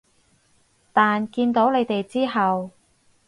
[0.93, 2.71] 但見到你哋之後